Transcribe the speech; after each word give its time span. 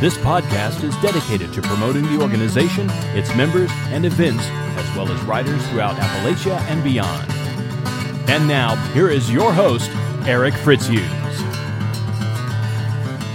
This 0.00 0.16
podcast 0.16 0.82
is 0.82 0.96
dedicated 1.02 1.52
to 1.52 1.60
promoting 1.60 2.04
the 2.04 2.22
organization, 2.22 2.88
its 3.14 3.36
members, 3.36 3.70
and 3.88 4.06
events, 4.06 4.42
as 4.46 4.96
well 4.96 5.06
as 5.12 5.20
writers 5.24 5.62
throughout 5.68 5.94
Appalachia 5.96 6.58
and 6.70 6.82
beyond. 6.82 7.30
And 8.30 8.48
now, 8.48 8.76
here 8.94 9.10
is 9.10 9.30
your 9.30 9.52
host, 9.52 9.90
Eric 10.26 10.54
Fritzius. 10.54 11.06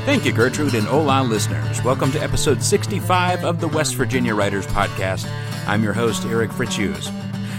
Thank 0.06 0.26
you, 0.26 0.32
Gertrude, 0.32 0.74
and 0.74 0.88
hola, 0.88 1.22
listeners. 1.22 1.84
Welcome 1.84 2.12
to 2.14 2.20
episode 2.20 2.64
65 2.64 3.46
of 3.46 3.62
the 3.62 3.68
West 3.68 3.94
Virginia 3.94 4.34
Writers 4.34 4.66
Podcast. 4.66 5.30
I'm 5.68 5.84
your 5.84 5.94
host, 5.94 6.26
Eric 6.26 6.50
Fritzius. 6.50 7.12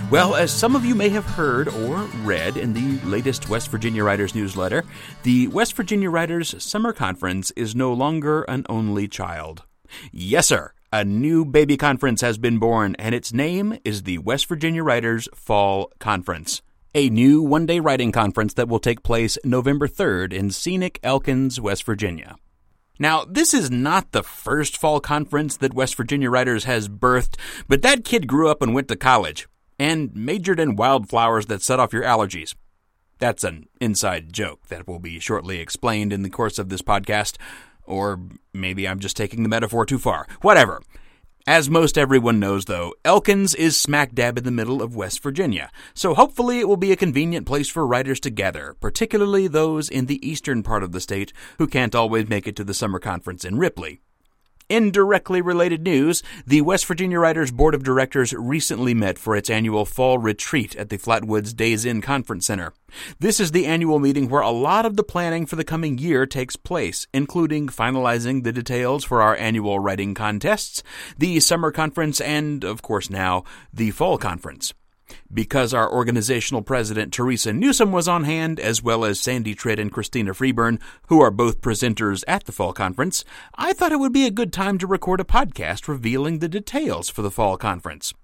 Well, 0.09 0.37
as 0.37 0.53
some 0.53 0.77
of 0.77 0.85
you 0.85 0.95
may 0.95 1.09
have 1.09 1.25
heard 1.25 1.67
or 1.67 1.97
read 2.23 2.57
in 2.57 2.73
the 2.73 3.05
latest 3.05 3.49
West 3.49 3.73
Virginia 3.73 4.05
Writers 4.05 4.37
newsletter, 4.37 4.85
the 5.25 5.49
West 5.49 5.75
Virginia 5.75 6.09
Writers 6.11 6.63
Summer 6.63 6.93
Conference 6.93 7.51
is 7.57 7.75
no 7.75 7.93
longer 7.93 8.43
an 8.43 8.65
only 8.69 9.09
child. 9.09 9.65
Yes, 10.13 10.47
sir, 10.47 10.73
a 10.93 11.05
new 11.05 11.45
baby 11.45 11.77
conference 11.77 12.21
has 12.21 12.39
been 12.39 12.61
born, 12.61 12.95
and 13.01 13.17
its 13.17 13.33
name 13.33 13.79
is 13.85 14.05
the 14.05 14.19
West 14.19 14.47
Virginia 14.47 14.85
Writers 14.85 15.29
Fall 15.35 15.91
Conference. 15.99 16.63
A 16.95 17.11
new 17.11 17.43
one 17.43 17.67
day 17.67 17.81
writing 17.81 18.13
conference 18.13 18.55
that 18.55 18.69
will 18.69 18.79
take 18.79 19.03
place 19.03 19.37
November 19.43 19.89
3rd 19.89 20.33
in 20.33 20.53
scenic 20.53 21.01
Elkins, 21.03 21.61
West 21.61 21.83
Virginia. 21.83 22.37
Now, 23.01 23.25
this 23.25 23.53
is 23.53 23.73
not 23.73 24.13
the 24.13 24.23
first 24.23 24.77
fall 24.77 25.01
conference 25.01 25.57
that 25.57 25.75
West 25.75 25.97
Virginia 25.97 26.31
Writers 26.31 26.63
has 26.63 26.89
birthed, 26.89 27.35
but 27.67 27.83
that 27.83 28.05
kid 28.05 28.29
grew 28.29 28.49
up 28.49 28.63
and 28.63 28.73
went 28.73 28.87
to 28.87 28.97
college 28.97 29.49
and 29.79 30.15
majored 30.15 30.61
in 30.61 30.77
wildflowers 30.77 31.47
that 31.47 31.63
set 31.63 31.81
off 31.81 31.93
your 31.93 32.03
allergies. 32.03 32.55
That's 33.19 33.45
an 33.45 33.69
inside 33.81 34.33
joke 34.33 34.67
that 34.69 34.87
will 34.87 34.99
be 34.99 35.19
shortly 35.19 35.59
explained 35.59 36.13
in 36.13 36.23
the 36.23 36.31
course 36.31 36.59
of 36.59 36.69
this 36.69 36.83
podcast. 36.83 37.37
Or 37.85 38.21
maybe 38.53 38.87
I'm 38.87 38.99
just 38.99 39.17
taking 39.17 39.43
the 39.43 39.49
metaphor 39.49 39.87
too 39.87 39.99
far. 39.99 40.27
Whatever. 40.43 40.83
As 41.49 41.71
most 41.71 41.97
everyone 41.97 42.41
knows, 42.41 42.65
though, 42.65 42.93
Elkins 43.05 43.55
is 43.55 43.79
smack 43.79 44.13
dab 44.13 44.37
in 44.37 44.43
the 44.43 44.51
middle 44.51 44.83
of 44.83 44.97
West 44.97 45.23
Virginia, 45.23 45.71
so 45.95 46.13
hopefully 46.13 46.59
it 46.59 46.67
will 46.67 46.77
be 46.77 46.91
a 46.91 46.97
convenient 46.97 47.47
place 47.47 47.69
for 47.69 47.87
writers 47.87 48.19
to 48.21 48.31
gather, 48.31 48.75
particularly 48.81 49.47
those 49.47 49.89
in 49.89 50.07
the 50.07 50.29
eastern 50.29 50.65
part 50.65 50.83
of 50.83 50.91
the 50.91 51.01
state 51.01 51.33
who 51.59 51.69
can't 51.69 51.95
always 51.95 52.29
make 52.29 52.49
it 52.49 52.57
to 52.57 52.65
the 52.65 52.75
summer 52.75 52.99
conference 52.99 53.45
in 53.45 53.59
Ripley. 53.59 54.01
In 54.69 54.91
directly 54.91 55.41
related 55.41 55.85
news, 55.85 56.25
the 56.45 56.61
West 56.61 56.87
Virginia 56.87 57.21
Writers 57.21 57.53
Board 57.53 57.73
of 57.73 57.85
Directors 57.85 58.33
recently 58.33 58.95
met 58.95 59.17
for 59.17 59.37
its 59.37 59.49
annual 59.49 59.85
fall 59.85 60.19
retreat 60.19 60.75
at 60.75 60.89
the 60.89 60.99
Flatwoods 60.99 61.55
Days 61.55 61.85
Inn 61.85 62.01
Conference 62.01 62.47
Center. 62.47 62.73
This 63.21 63.39
is 63.39 63.53
the 63.53 63.67
annual 63.67 64.01
meeting 64.01 64.29
where 64.29 64.43
a 64.43 64.51
lot 64.51 64.85
of 64.85 64.97
the 64.97 65.05
planning 65.05 65.47
for 65.47 65.55
the 65.55 65.63
coming 65.63 65.99
year 65.99 66.27
takes 66.27 66.57
place, 66.57 67.07
including 67.15 67.69
finalizing 67.69 68.43
the 68.43 68.53
details 68.53 69.05
for 69.05 69.23
our 69.23 69.37
annual 69.37 69.79
writing 69.79 70.15
contests, 70.15 70.83
the 71.17 71.39
summer 71.39 71.71
conference, 71.71 72.21
and, 72.21 72.65
of 72.65 72.83
course 72.83 73.09
now, 73.09 73.45
the 73.73 73.93
fall 73.93 74.19
conference. 74.19 74.75
Because 75.33 75.75
our 75.75 75.93
organizational 75.93 76.63
president, 76.63 77.13
Teresa 77.13 77.53
Newsom, 77.53 77.93
was 77.93 78.09
on 78.09 78.25
hand, 78.25 78.61
as 78.61 78.83
well 78.83 79.05
as 79.05 79.21
Sandy 79.21 79.55
Tritt 79.55 79.81
and 79.81 79.93
Christina 79.93 80.33
Freeburn, 80.33 80.81
who 81.09 81.21
are 81.21 81.31
both 81.31 81.61
presenters 81.61 82.25
at 82.27 82.45
the 82.45 82.53
fall 82.53 82.73
conference, 82.73 83.25
I 83.55 83.73
thought 83.73 83.93
it 83.93 84.01
would 84.01 84.13
be 84.13 84.27
a 84.27 84.31
good 84.31 84.53
time 84.53 84.79
to 84.79 84.87
record 84.87 85.21
a 85.21 85.25
podcast 85.25 85.89
revealing 85.89 86.39
the 86.39 86.49
details 86.49 87.09
for 87.09 87.23
the 87.23 87.31
fall 87.31 87.57
conference. 87.57 88.15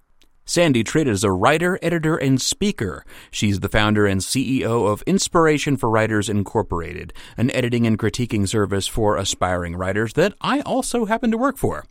Sandy 0.44 0.82
Tritt 0.82 1.06
is 1.06 1.22
a 1.22 1.30
writer, 1.30 1.78
editor, 1.82 2.16
and 2.16 2.42
speaker. 2.42 3.04
She's 3.30 3.60
the 3.60 3.68
founder 3.68 4.06
and 4.06 4.20
CEO 4.20 4.90
of 4.90 5.02
Inspiration 5.02 5.76
for 5.76 5.88
Writers 5.88 6.28
Incorporated, 6.28 7.12
an 7.36 7.50
editing 7.52 7.86
and 7.86 7.96
critiquing 7.96 8.48
service 8.48 8.88
for 8.88 9.16
aspiring 9.16 9.76
writers 9.76 10.14
that 10.14 10.34
I 10.40 10.60
also 10.62 11.04
happen 11.04 11.30
to 11.30 11.38
work 11.38 11.58
for. 11.58 11.84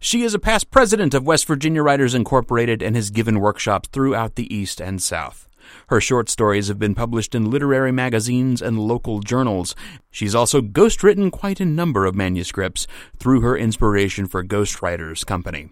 She 0.00 0.22
is 0.22 0.34
a 0.34 0.38
past 0.38 0.70
president 0.70 1.14
of 1.14 1.26
West 1.26 1.46
Virginia 1.46 1.82
Writers 1.82 2.14
Incorporated 2.14 2.82
and 2.82 2.96
has 2.96 3.10
given 3.10 3.40
workshops 3.40 3.88
throughout 3.92 4.34
the 4.34 4.52
East 4.54 4.80
and 4.80 5.02
South. 5.02 5.48
Her 5.88 6.00
short 6.00 6.28
stories 6.28 6.68
have 6.68 6.78
been 6.78 6.94
published 6.94 7.34
in 7.34 7.50
literary 7.50 7.92
magazines 7.92 8.62
and 8.62 8.78
local 8.78 9.20
journals. 9.20 9.74
She's 10.10 10.34
also 10.34 10.60
ghostwritten 10.60 11.30
quite 11.30 11.60
a 11.60 11.64
number 11.64 12.06
of 12.06 12.14
manuscripts 12.14 12.86
through 13.18 13.42
her 13.42 13.56
Inspiration 13.56 14.26
for 14.26 14.44
Ghostwriters 14.44 15.26
company. 15.26 15.70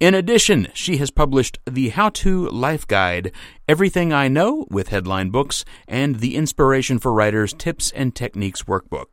In 0.00 0.14
addition, 0.14 0.68
she 0.72 0.96
has 0.96 1.10
published 1.10 1.58
the 1.68 1.90
How 1.90 2.08
To 2.10 2.48
Life 2.48 2.86
Guide, 2.86 3.32
Everything 3.68 4.12
I 4.12 4.28
Know 4.28 4.66
with 4.70 4.88
headline 4.88 5.30
books, 5.30 5.64
and 5.86 6.20
the 6.20 6.36
Inspiration 6.36 6.98
for 6.98 7.12
Writers 7.12 7.52
Tips 7.52 7.90
and 7.92 8.14
Techniques 8.14 8.62
Workbook. 8.62 9.06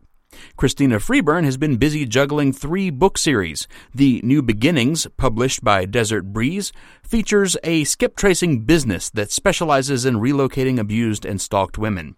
Christina 0.57 0.97
Freeburn 0.97 1.44
has 1.44 1.57
been 1.57 1.78
busy 1.78 2.06
juggling 2.06 2.53
three 2.53 2.90
book 2.90 3.18
series. 3.18 3.68
The 3.94 4.22
New 4.23 4.41
Beginnings, 4.41 5.07
published 5.18 5.63
by 5.63 5.85
Desert 5.85 6.34
Breeze, 6.34 6.72
features 7.03 7.57
a 7.63 7.84
skip 7.84 8.16
tracing 8.16 8.62
business 8.62 9.09
that 9.12 9.31
specializes 9.31 10.06
in 10.06 10.16
relocating 10.16 10.79
abused 10.79 11.25
and 11.25 11.40
stalked 11.40 11.78
women. 11.78 12.16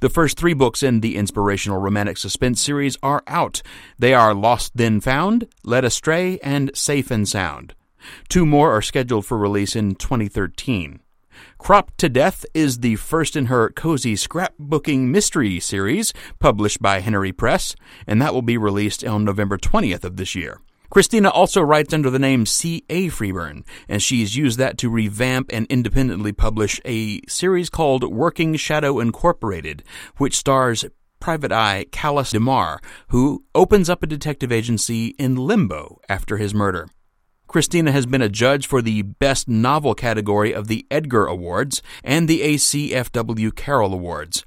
The 0.00 0.08
first 0.08 0.38
three 0.38 0.54
books 0.54 0.82
in 0.82 1.00
the 1.00 1.16
inspirational 1.16 1.78
romantic 1.78 2.16
suspense 2.16 2.60
series 2.60 2.96
are 3.02 3.22
out. 3.26 3.62
They 3.98 4.14
are 4.14 4.34
Lost 4.34 4.76
Then 4.76 5.00
Found, 5.00 5.46
Led 5.62 5.84
Astray, 5.84 6.38
and 6.42 6.70
Safe 6.74 7.10
and 7.10 7.28
Sound. 7.28 7.74
Two 8.28 8.46
more 8.46 8.72
are 8.72 8.82
scheduled 8.82 9.26
for 9.26 9.36
release 9.36 9.76
in 9.76 9.94
2013. 9.94 11.00
Cropped 11.58 11.98
to 11.98 12.08
Death 12.08 12.44
is 12.54 12.78
the 12.78 12.96
first 12.96 13.36
in 13.36 13.46
her 13.46 13.70
cozy 13.70 14.14
scrapbooking 14.14 15.08
mystery 15.08 15.60
series, 15.60 16.12
published 16.38 16.80
by 16.80 17.00
Henery 17.00 17.32
Press, 17.32 17.74
and 18.06 18.20
that 18.20 18.34
will 18.34 18.42
be 18.42 18.56
released 18.56 19.04
on 19.04 19.24
November 19.24 19.58
20th 19.58 20.04
of 20.04 20.16
this 20.16 20.34
year. 20.34 20.60
Christina 20.90 21.28
also 21.28 21.60
writes 21.60 21.94
under 21.94 22.10
the 22.10 22.18
name 22.18 22.44
C.A. 22.46 23.06
Freeburn, 23.06 23.64
and 23.88 24.02
she's 24.02 24.36
used 24.36 24.58
that 24.58 24.76
to 24.78 24.90
revamp 24.90 25.50
and 25.52 25.66
independently 25.68 26.32
publish 26.32 26.80
a 26.84 27.20
series 27.28 27.70
called 27.70 28.12
Working 28.12 28.56
Shadow 28.56 28.98
Incorporated, 28.98 29.84
which 30.16 30.36
stars 30.36 30.84
Private 31.20 31.52
Eye 31.52 31.86
Callus 31.92 32.32
DeMar, 32.32 32.80
who 33.08 33.44
opens 33.54 33.88
up 33.88 34.02
a 34.02 34.08
detective 34.08 34.50
agency 34.50 35.08
in 35.18 35.36
limbo 35.36 36.00
after 36.08 36.38
his 36.38 36.54
murder. 36.54 36.88
Christina 37.50 37.90
has 37.90 38.06
been 38.06 38.22
a 38.22 38.28
judge 38.28 38.68
for 38.68 38.80
the 38.80 39.02
Best 39.02 39.48
Novel 39.48 39.96
category 39.96 40.54
of 40.54 40.68
the 40.68 40.86
Edgar 40.88 41.26
Awards 41.26 41.82
and 42.04 42.28
the 42.28 42.42
ACFW 42.42 43.52
Carol 43.56 43.92
Awards. 43.92 44.44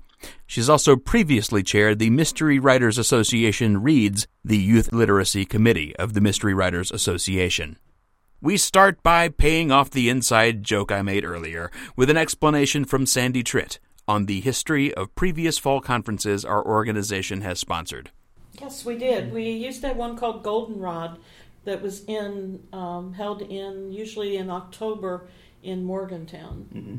She's 0.47 0.69
also 0.69 0.95
previously 0.95 1.63
chaired 1.63 1.99
the 1.99 2.09
Mystery 2.09 2.59
Writers 2.59 2.97
Association 2.97 3.83
Reads, 3.83 4.25
the 4.45 4.57
Youth 4.57 4.93
Literacy 4.93 5.43
Committee 5.43 5.93
of 5.97 6.13
the 6.13 6.21
Mystery 6.21 6.53
Writers 6.53 6.93
Association. 6.93 7.77
We 8.39 8.55
start 8.55 9.03
by 9.03 9.27
paying 9.27 9.69
off 9.69 9.89
the 9.89 10.07
inside 10.07 10.63
joke 10.63 10.89
I 10.89 11.01
made 11.01 11.25
earlier 11.25 11.71
with 11.97 12.09
an 12.09 12.15
explanation 12.15 12.85
from 12.85 13.05
Sandy 13.05 13.43
Tritt 13.43 13.79
on 14.07 14.27
the 14.27 14.39
history 14.39 14.93
of 14.93 15.13
previous 15.13 15.57
fall 15.57 15.81
conferences 15.81 16.45
our 16.45 16.65
organization 16.65 17.41
has 17.41 17.59
sponsored. 17.59 18.11
Yes, 18.61 18.85
we 18.85 18.95
did. 18.97 19.33
We 19.33 19.49
used 19.49 19.81
to 19.81 19.89
have 19.89 19.97
one 19.97 20.15
called 20.15 20.43
Goldenrod 20.43 21.17
that 21.65 21.81
was 21.81 22.03
in 22.05 22.63
um, 22.73 23.13
held 23.13 23.41
in 23.41 23.91
usually 23.91 24.37
in 24.37 24.49
October 24.49 25.27
in 25.61 25.83
Morgantown. 25.83 26.67
Mm-hmm. 26.73 26.95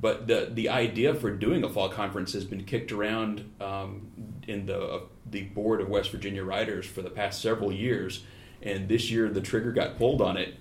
But 0.00 0.26
the 0.26 0.50
the 0.52 0.68
idea 0.70 1.14
for 1.14 1.30
doing 1.30 1.62
a 1.62 1.68
fall 1.68 1.88
conference 1.88 2.32
has 2.32 2.44
been 2.44 2.64
kicked 2.64 2.90
around 2.90 3.50
um, 3.60 4.08
in 4.48 4.66
the 4.66 4.80
uh, 4.80 5.00
the 5.30 5.42
board 5.42 5.80
of 5.80 5.88
West 5.88 6.10
Virginia 6.10 6.42
writers 6.42 6.86
for 6.86 7.02
the 7.02 7.10
past 7.10 7.40
several 7.40 7.72
years, 7.72 8.24
and 8.62 8.88
this 8.88 9.10
year 9.10 9.28
the 9.28 9.40
trigger 9.40 9.72
got 9.72 9.96
pulled 9.96 10.20
on 10.20 10.36
it, 10.36 10.56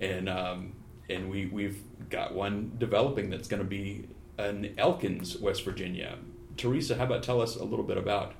and 0.00 0.28
um, 0.28 0.72
and 1.08 1.30
we 1.30 1.46
we've 1.46 1.82
got 2.10 2.34
one 2.34 2.72
developing 2.78 3.30
that's 3.30 3.48
going 3.48 3.62
to 3.62 3.68
be 3.68 4.08
in 4.38 4.74
Elkins, 4.76 5.38
West 5.38 5.64
Virginia. 5.64 6.18
Teresa, 6.56 6.96
how 6.96 7.04
about 7.04 7.22
tell 7.22 7.40
us 7.40 7.56
a 7.56 7.64
little 7.64 7.84
bit 7.84 7.98
about 7.98 8.34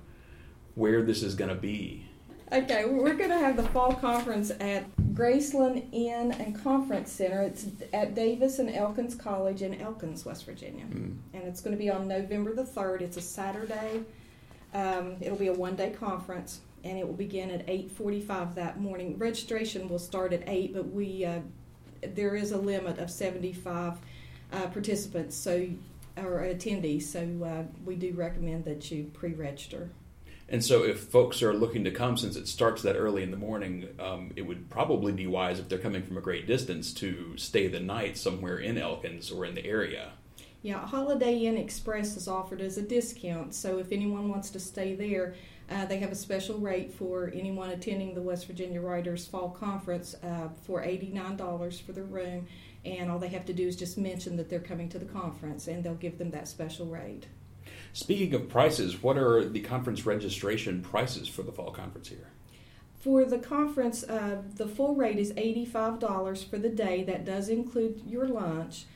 where 0.74 1.02
this 1.02 1.22
is 1.22 1.34
going 1.34 1.50
to 1.50 1.56
be? 1.56 2.06
Okay, 2.52 2.84
we're 2.84 3.14
going 3.14 3.30
to 3.30 3.38
have 3.38 3.56
the 3.56 3.62
fall 3.62 3.94
conference 3.94 4.50
at 4.60 4.84
Graceland 5.14 5.86
Inn 5.92 6.32
and 6.32 6.62
Conference 6.62 7.10
Center. 7.10 7.40
It's 7.40 7.66
at 7.92 8.14
Davis 8.14 8.58
and 8.58 8.68
Elkins 8.68 9.14
College 9.14 9.62
in 9.62 9.80
Elkins, 9.80 10.26
West 10.26 10.44
Virginia. 10.44 10.84
Mm. 10.84 11.16
And 11.32 11.44
it's 11.44 11.62
going 11.62 11.74
to 11.74 11.82
be 11.82 11.90
on 11.90 12.06
November 12.06 12.54
the 12.54 12.62
3rd. 12.64 13.00
It's 13.00 13.16
a 13.16 13.22
Saturday. 13.22 14.02
Um, 14.74 15.16
it'll 15.22 15.38
be 15.38 15.46
a 15.46 15.54
one-day 15.54 15.90
conference, 15.98 16.60
and 16.84 16.98
it 16.98 17.06
will 17.06 17.14
begin 17.14 17.50
at 17.50 17.66
8.45 17.66 18.54
that 18.56 18.78
morning. 18.78 19.16
Registration 19.18 19.88
will 19.88 19.98
start 19.98 20.32
at 20.34 20.46
8, 20.46 20.74
but 20.74 20.90
we 20.90 21.24
uh, 21.24 21.40
there 22.14 22.36
is 22.36 22.52
a 22.52 22.58
limit 22.58 22.98
of 22.98 23.10
75 23.10 23.94
uh, 24.52 24.66
participants, 24.66 25.34
so 25.34 25.66
or 26.18 26.42
attendees. 26.42 27.04
So 27.04 27.20
uh, 27.42 27.62
we 27.86 27.96
do 27.96 28.12
recommend 28.12 28.66
that 28.66 28.90
you 28.90 29.10
pre-register. 29.14 29.90
And 30.48 30.62
so, 30.62 30.84
if 30.84 31.00
folks 31.00 31.42
are 31.42 31.54
looking 31.54 31.84
to 31.84 31.90
come, 31.90 32.18
since 32.18 32.36
it 32.36 32.48
starts 32.48 32.82
that 32.82 32.96
early 32.96 33.22
in 33.22 33.30
the 33.30 33.36
morning, 33.36 33.88
um, 33.98 34.30
it 34.36 34.42
would 34.42 34.68
probably 34.68 35.12
be 35.12 35.26
wise 35.26 35.58
if 35.58 35.68
they're 35.68 35.78
coming 35.78 36.02
from 36.02 36.18
a 36.18 36.20
great 36.20 36.46
distance 36.46 36.92
to 36.94 37.36
stay 37.36 37.66
the 37.66 37.80
night 37.80 38.18
somewhere 38.18 38.58
in 38.58 38.76
Elkins 38.76 39.30
or 39.30 39.46
in 39.46 39.54
the 39.54 39.64
area. 39.64 40.12
Yeah, 40.64 40.86
Holiday 40.86 41.40
Inn 41.40 41.56
Express 41.56 42.16
is 42.16 42.28
offered 42.28 42.60
as 42.60 42.78
a 42.78 42.82
discount, 42.82 43.54
so 43.54 43.78
if 43.78 43.92
anyone 43.92 44.28
wants 44.28 44.50
to 44.50 44.60
stay 44.60 44.94
there, 44.94 45.34
uh, 45.70 45.86
they 45.86 45.98
have 45.98 46.12
a 46.12 46.14
special 46.14 46.58
rate 46.58 46.92
for 46.92 47.30
anyone 47.34 47.70
attending 47.70 48.14
the 48.14 48.22
West 48.22 48.46
Virginia 48.46 48.80
Writers 48.80 49.26
Fall 49.26 49.50
Conference 49.50 50.14
uh, 50.22 50.48
for 50.62 50.82
$89 50.82 51.82
for 51.82 51.92
the 51.92 52.02
room, 52.02 52.46
and 52.84 53.10
all 53.10 53.18
they 53.18 53.28
have 53.28 53.46
to 53.46 53.52
do 53.52 53.66
is 53.66 53.76
just 53.76 53.96
mention 53.96 54.36
that 54.36 54.48
they're 54.50 54.60
coming 54.60 54.88
to 54.90 54.98
the 54.98 55.04
conference, 55.04 55.68
and 55.68 55.82
they'll 55.82 55.94
give 55.94 56.18
them 56.18 56.30
that 56.30 56.48
special 56.48 56.86
rate. 56.86 57.26
Speaking 57.94 58.34
of 58.34 58.48
prices, 58.48 59.00
what 59.04 59.16
are 59.16 59.44
the 59.44 59.60
conference 59.60 60.04
registration 60.04 60.82
prices 60.82 61.28
for 61.28 61.44
the 61.44 61.52
fall 61.52 61.70
conference 61.70 62.08
here? 62.08 62.26
For 62.98 63.24
the 63.24 63.38
conference, 63.38 64.02
uh, 64.02 64.42
the 64.56 64.66
full 64.66 64.96
rate 64.96 65.16
is 65.16 65.32
$85 65.34 66.50
for 66.50 66.58
the 66.58 66.70
day. 66.70 67.04
That 67.04 67.24
does 67.24 67.48
include 67.48 68.02
your 68.04 68.26
lunch. 68.26 68.86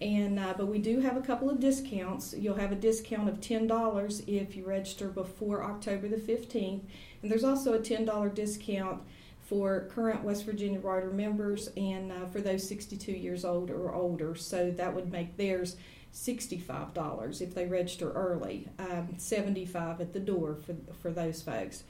And 0.00 0.38
uh, 0.38 0.54
but 0.56 0.68
we 0.68 0.78
do 0.78 1.00
have 1.00 1.16
a 1.16 1.20
couple 1.20 1.50
of 1.50 1.58
discounts. 1.58 2.32
You'll 2.38 2.54
have 2.54 2.70
a 2.70 2.76
discount 2.76 3.28
of 3.28 3.40
ten 3.40 3.66
dollars 3.66 4.22
if 4.26 4.54
you 4.56 4.64
register 4.64 5.08
before 5.08 5.62
October 5.62 6.08
the 6.08 6.18
fifteenth, 6.18 6.82
and 7.22 7.30
there's 7.30 7.44
also 7.44 7.74
a 7.74 7.78
ten 7.78 8.04
dollar 8.04 8.28
discount 8.28 9.02
for 9.40 9.88
current 9.94 10.24
West 10.24 10.44
Virginia 10.46 10.80
Writer 10.80 11.10
members 11.10 11.68
and 11.76 12.10
uh, 12.10 12.26
for 12.26 12.40
those 12.40 12.66
62 12.66 13.12
years 13.12 13.44
old 13.44 13.70
or 13.70 13.94
older. 13.94 14.34
So 14.34 14.70
that 14.72 14.94
would 14.94 15.12
make 15.12 15.36
theirs 15.36 15.76
$65 16.14 17.40
if 17.40 17.54
they 17.54 17.66
register 17.66 18.12
early, 18.12 18.68
um, 18.78 19.14
75 19.18 20.00
at 20.00 20.12
the 20.12 20.20
door 20.20 20.54
for, 20.54 20.76
for 21.02 21.10
those 21.10 21.42
folks, 21.42 21.82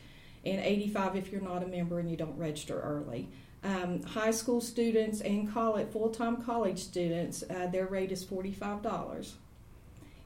and 0.45 0.61
85 0.61 1.17
if 1.17 1.31
you're 1.31 1.43
not 1.43 1.63
a 1.63 1.67
member 1.67 1.99
and 1.99 2.11
you 2.11 2.17
don't 2.17 2.37
register 2.37 2.81
early. 2.81 3.29
Um, 3.63 4.03
high 4.03 4.31
school 4.31 4.61
students 4.61 5.21
and 5.21 5.53
college, 5.53 5.89
full-time 5.89 6.43
college 6.43 6.79
students, 6.79 7.45
uh, 7.49 7.67
their 7.67 7.87
rate 7.87 8.13
is 8.13 8.25
$45. 8.25 9.33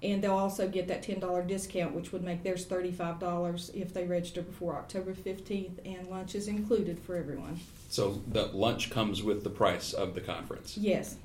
And 0.00 0.22
they'll 0.22 0.32
also 0.32 0.68
get 0.68 0.86
that 0.88 1.02
$10 1.02 1.46
discount, 1.48 1.92
which 1.92 2.12
would 2.12 2.22
make 2.22 2.44
theirs 2.44 2.66
$35 2.66 3.74
if 3.74 3.92
they 3.92 4.06
register 4.06 4.42
before 4.42 4.76
October 4.76 5.12
15th, 5.12 5.78
and 5.84 6.06
lunch 6.08 6.36
is 6.36 6.46
included 6.46 7.00
for 7.00 7.16
everyone. 7.16 7.58
So 7.88 8.22
the 8.28 8.46
lunch 8.46 8.90
comes 8.90 9.24
with 9.24 9.42
the 9.42 9.50
price 9.50 9.92
of 9.92 10.14
the 10.14 10.20
conference? 10.20 10.78
Yes. 10.78 11.16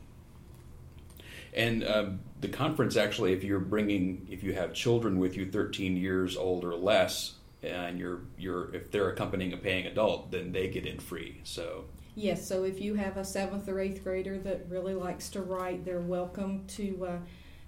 And 1.55 1.83
um, 1.88 2.19
the 2.41 2.47
conference 2.47 2.97
actually, 2.97 3.33
if 3.33 3.44
you're 3.44 3.59
bringing, 3.59 4.27
if 4.29 4.44
you 4.44 4.53
have 4.53 4.73
children 4.73 5.19
with 5.19 5.38
you 5.38 5.50
13 5.50 5.97
years 5.97 6.35
old 6.35 6.63
or 6.63 6.75
less, 6.75 7.35
and 7.61 7.97
you're 7.97 8.21
you're 8.38 8.73
if 8.75 8.91
they're 8.91 9.09
accompanying 9.09 9.53
a 9.53 9.57
paying 9.57 9.85
adult, 9.85 10.31
then 10.31 10.51
they 10.51 10.67
get 10.67 10.85
in 10.85 11.00
free. 11.00 11.39
So 11.44 11.85
Yes, 12.15 12.47
so 12.47 12.63
if 12.63 12.79
you 12.79 12.94
have 12.95 13.17
a 13.17 13.25
seventh 13.25 13.67
or 13.67 13.79
eighth 13.79 14.03
grader 14.03 14.38
that 14.39 14.65
really 14.69 14.94
likes 14.94 15.29
to 15.29 15.41
write, 15.41 15.83
they're 15.83 16.00
welcome 16.00 16.65
to 16.69 17.05
uh, 17.05 17.17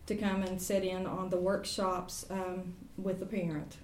to 0.05 0.15
come 0.15 0.43
and 0.43 0.61
sit 0.61 0.83
in 0.83 1.07
on 1.07 1.29
the 1.29 1.37
workshops 1.37 2.25
um, 2.29 2.75
with 2.97 3.19
the 3.19 3.25
parent. 3.25 3.77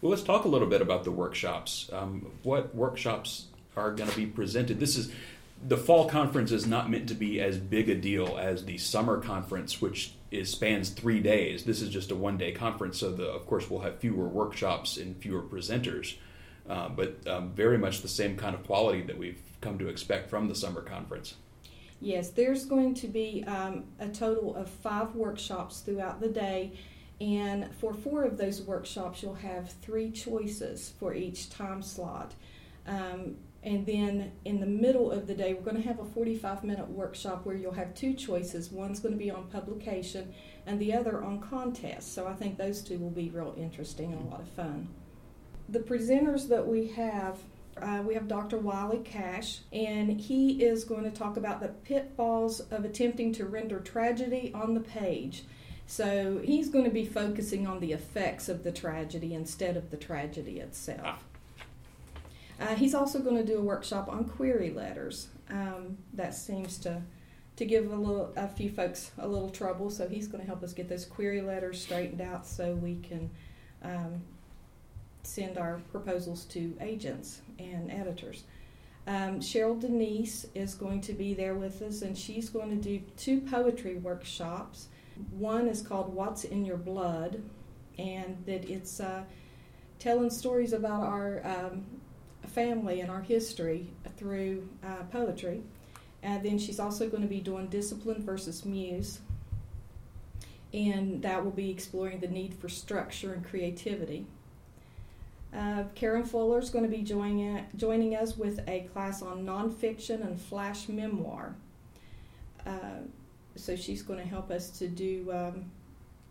Well, 0.00 0.10
let's 0.10 0.22
talk 0.22 0.44
a 0.44 0.48
little 0.48 0.68
bit 0.68 0.80
about 0.80 1.04
the 1.04 1.10
workshops. 1.10 1.90
Um, 1.92 2.30
what 2.42 2.74
workshops 2.74 3.48
are 3.76 3.90
going 3.90 4.08
to 4.08 4.16
be 4.16 4.26
presented? 4.26 4.80
This 4.80 4.96
is 4.96 5.12
the 5.66 5.76
fall 5.76 6.08
conference 6.08 6.52
is 6.52 6.66
not 6.66 6.90
meant 6.90 7.08
to 7.08 7.14
be 7.14 7.40
as 7.40 7.58
big 7.58 7.88
a 7.88 7.94
deal 7.94 8.38
as 8.38 8.64
the 8.64 8.78
summer 8.78 9.20
conference, 9.20 9.80
which 9.80 10.14
is 10.30 10.50
spans 10.50 10.90
three 10.90 11.20
days. 11.20 11.64
This 11.64 11.82
is 11.82 11.88
just 11.90 12.10
a 12.10 12.14
one 12.14 12.36
day 12.36 12.52
conference, 12.52 12.98
so 12.98 13.10
the, 13.10 13.26
of 13.26 13.46
course 13.46 13.68
we'll 13.68 13.80
have 13.80 13.98
fewer 13.98 14.28
workshops 14.28 14.96
and 14.96 15.16
fewer 15.16 15.42
presenters, 15.42 16.16
uh, 16.68 16.88
but 16.88 17.26
um, 17.26 17.50
very 17.52 17.78
much 17.78 18.02
the 18.02 18.08
same 18.08 18.36
kind 18.36 18.54
of 18.54 18.64
quality 18.64 19.02
that 19.02 19.18
we've 19.18 19.40
come 19.60 19.78
to 19.78 19.88
expect 19.88 20.30
from 20.30 20.48
the 20.48 20.54
summer 20.54 20.82
conference. 20.82 21.34
Yes, 22.00 22.30
there's 22.30 22.64
going 22.64 22.94
to 22.94 23.08
be 23.08 23.42
um, 23.48 23.84
a 23.98 24.08
total 24.08 24.54
of 24.54 24.68
five 24.68 25.16
workshops 25.16 25.80
throughout 25.80 26.20
the 26.20 26.28
day, 26.28 26.72
and 27.20 27.74
for 27.80 27.92
four 27.92 28.22
of 28.22 28.36
those 28.36 28.62
workshops, 28.62 29.22
you'll 29.22 29.34
have 29.34 29.72
three 29.82 30.12
choices 30.12 30.92
for 31.00 31.14
each 31.14 31.50
time 31.50 31.82
slot. 31.82 32.34
Um, 32.86 33.36
and 33.68 33.84
then 33.84 34.32
in 34.46 34.60
the 34.60 34.66
middle 34.66 35.12
of 35.12 35.26
the 35.26 35.34
day, 35.34 35.52
we're 35.52 35.60
going 35.60 35.76
to 35.76 35.86
have 35.86 36.00
a 36.00 36.04
45 36.04 36.64
minute 36.64 36.88
workshop 36.88 37.44
where 37.44 37.54
you'll 37.54 37.72
have 37.72 37.94
two 37.94 38.14
choices. 38.14 38.72
One's 38.72 38.98
going 38.98 39.12
to 39.12 39.18
be 39.18 39.30
on 39.30 39.44
publication, 39.48 40.32
and 40.66 40.80
the 40.80 40.94
other 40.94 41.22
on 41.22 41.42
contests. 41.42 42.10
So 42.10 42.26
I 42.26 42.32
think 42.32 42.56
those 42.56 42.80
two 42.80 42.98
will 42.98 43.10
be 43.10 43.28
real 43.28 43.54
interesting 43.58 44.14
and 44.14 44.26
a 44.26 44.30
lot 44.30 44.40
of 44.40 44.48
fun. 44.48 44.88
The 45.68 45.80
presenters 45.80 46.48
that 46.48 46.66
we 46.66 46.88
have 46.88 47.36
uh, 47.76 48.02
we 48.04 48.14
have 48.14 48.26
Dr. 48.26 48.56
Wiley 48.58 48.98
Cash, 49.04 49.60
and 49.70 50.18
he 50.18 50.64
is 50.64 50.82
going 50.82 51.04
to 51.04 51.10
talk 51.10 51.36
about 51.36 51.60
the 51.60 51.68
pitfalls 51.68 52.58
of 52.58 52.84
attempting 52.84 53.32
to 53.34 53.44
render 53.44 53.78
tragedy 53.78 54.50
on 54.52 54.74
the 54.74 54.80
page. 54.80 55.44
So 55.86 56.40
he's 56.42 56.70
going 56.70 56.86
to 56.86 56.90
be 56.90 57.04
focusing 57.04 57.68
on 57.68 57.78
the 57.78 57.92
effects 57.92 58.48
of 58.48 58.64
the 58.64 58.72
tragedy 58.72 59.32
instead 59.34 59.76
of 59.76 59.90
the 59.90 59.96
tragedy 59.96 60.58
itself. 60.58 61.00
Ah. 61.04 61.18
Uh, 62.60 62.74
he's 62.74 62.94
also 62.94 63.20
going 63.20 63.36
to 63.36 63.44
do 63.44 63.58
a 63.58 63.62
workshop 63.62 64.08
on 64.08 64.24
query 64.24 64.70
letters. 64.70 65.28
Um, 65.50 65.98
that 66.14 66.34
seems 66.34 66.78
to 66.78 67.02
to 67.56 67.64
give 67.64 67.90
a 67.90 67.96
little 67.96 68.32
a 68.36 68.46
few 68.46 68.70
folks 68.70 69.10
a 69.18 69.26
little 69.26 69.50
trouble, 69.50 69.90
so 69.90 70.08
he's 70.08 70.28
going 70.28 70.40
to 70.40 70.46
help 70.46 70.62
us 70.62 70.72
get 70.72 70.88
those 70.88 71.04
query 71.04 71.40
letters 71.40 71.82
straightened 71.82 72.20
out 72.20 72.46
so 72.46 72.74
we 72.74 72.96
can 73.00 73.30
um, 73.82 74.22
send 75.24 75.58
our 75.58 75.80
proposals 75.90 76.44
to 76.44 76.76
agents 76.80 77.40
and 77.58 77.90
editors. 77.90 78.44
Um, 79.08 79.40
Cheryl 79.40 79.80
Denise 79.80 80.46
is 80.54 80.74
going 80.74 81.00
to 81.02 81.12
be 81.12 81.34
there 81.34 81.54
with 81.54 81.82
us, 81.82 82.02
and 82.02 82.16
she's 82.16 82.48
going 82.48 82.70
to 82.70 82.76
do 82.76 83.02
two 83.16 83.40
poetry 83.40 83.96
workshops. 83.96 84.88
One 85.30 85.66
is 85.66 85.82
called 85.82 86.14
What's 86.14 86.44
in 86.44 86.64
Your 86.64 86.76
Blood, 86.76 87.42
and 87.98 88.36
that 88.46 88.70
it's 88.70 89.00
uh, 89.00 89.24
telling 89.98 90.30
stories 90.30 90.72
about 90.72 91.02
our 91.02 91.42
um, 91.44 91.86
family 92.48 93.00
and 93.00 93.10
our 93.10 93.20
history 93.20 93.86
through 94.16 94.68
uh, 94.84 95.04
poetry. 95.10 95.62
And 96.22 96.42
then 96.42 96.58
she's 96.58 96.80
also 96.80 97.08
going 97.08 97.22
to 97.22 97.28
be 97.28 97.40
doing 97.40 97.68
Discipline 97.68 98.22
versus 98.22 98.64
Muse, 98.64 99.20
and 100.72 101.22
that 101.22 101.44
will 101.44 101.52
be 101.52 101.70
exploring 101.70 102.18
the 102.18 102.26
need 102.26 102.54
for 102.54 102.68
structure 102.68 103.32
and 103.32 103.44
creativity. 103.44 104.26
Uh, 105.56 105.84
Karen 105.94 106.24
Fuller 106.24 106.58
is 106.58 106.70
going 106.70 106.84
to 106.84 106.90
be 106.90 107.02
joining, 107.02 107.64
joining 107.76 108.16
us 108.16 108.36
with 108.36 108.60
a 108.68 108.80
class 108.92 109.22
on 109.22 109.46
nonfiction 109.46 110.26
and 110.26 110.40
flash 110.40 110.88
memoir. 110.88 111.54
Uh, 112.66 113.00
so 113.54 113.74
she's 113.74 114.02
going 114.02 114.18
to 114.18 114.26
help 114.26 114.50
us 114.50 114.70
to 114.78 114.88
do, 114.88 115.30
um, 115.32 115.64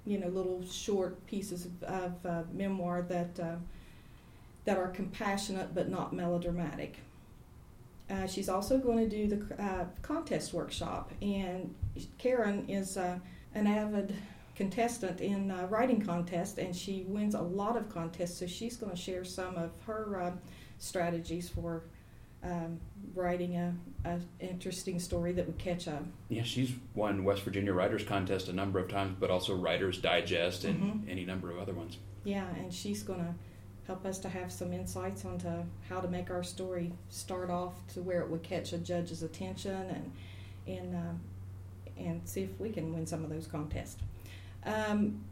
you 0.05 0.19
know, 0.19 0.27
little 0.27 0.63
short 0.65 1.25
pieces 1.27 1.65
of, 1.65 1.83
of 1.83 2.25
uh, 2.25 2.43
memoir 2.53 3.01
that 3.03 3.39
uh, 3.39 3.55
that 4.67 4.77
are 4.77 4.89
compassionate 4.89 5.73
but 5.73 5.87
not 5.87 6.11
melodramatic. 6.11 6.97
Uh, 8.09 8.27
she's 8.27 8.49
also 8.49 8.77
going 8.77 8.97
to 8.97 9.09
do 9.09 9.27
the 9.27 9.63
uh, 9.63 9.85
contest 10.01 10.53
workshop, 10.53 11.11
and 11.21 11.73
Karen 12.17 12.67
is 12.67 12.97
an 12.97 13.21
avid 13.55 14.13
contestant 14.55 15.21
in 15.21 15.51
a 15.51 15.67
writing 15.67 16.01
contest, 16.01 16.57
and 16.57 16.75
she 16.75 17.05
wins 17.07 17.33
a 17.33 17.41
lot 17.41 17.77
of 17.77 17.87
contests. 17.87 18.39
So 18.39 18.45
she's 18.45 18.75
going 18.75 18.91
to 18.91 18.97
share 18.97 19.23
some 19.23 19.55
of 19.55 19.71
her 19.85 20.21
uh, 20.21 20.31
strategies 20.79 21.47
for 21.47 21.83
um, 22.43 22.77
writing 23.15 23.55
a, 23.55 23.73
a, 24.03 24.19
interesting 24.41 24.99
story 24.99 25.31
that 25.31 25.45
would 25.45 25.57
catch 25.57 25.87
up. 25.87 26.03
Yeah, 26.27 26.43
she's 26.43 26.71
won 26.93 27.23
West 27.23 27.43
Virginia 27.43 27.71
Writers 27.71 28.03
Contest 28.03 28.49
a 28.49 28.53
number 28.53 28.79
of 28.79 28.89
times, 28.89 29.15
but 29.17 29.31
also 29.31 29.55
Writers 29.55 29.99
Digest 29.99 30.65
and 30.65 30.79
mm-hmm. 30.79 31.09
any 31.09 31.23
number 31.23 31.51
of 31.51 31.57
other 31.57 31.73
ones. 31.73 31.97
Yeah, 32.25 32.47
and 32.55 32.73
she's 32.73 33.01
going 33.03 33.19
to 33.19 33.33
help 33.87 34.05
us 34.05 34.19
to 34.19 34.29
have 34.29 34.51
some 34.51 34.73
insights 34.73 35.23
onto 35.23 35.49
how 35.89 35.99
to 35.99 36.07
make 36.09 36.29
our 36.29 36.43
story 36.43 36.91
start 37.09 37.49
off 37.49 37.73
to 37.93 38.01
where 38.01 38.21
it 38.21 38.29
would 38.29 38.43
catch 38.43 38.73
a 38.73 38.77
judge's 38.77 39.23
attention 39.23 39.71
and 39.71 40.11
and 40.67 40.95
uh, 40.95 42.01
and 42.01 42.21
see 42.25 42.43
if 42.43 42.59
we 42.59 42.69
can 42.69 42.93
win 42.93 43.07
some 43.07 43.23
of 43.23 43.29
those 43.29 43.47
contests. 43.47 43.97
Um, 44.65 45.23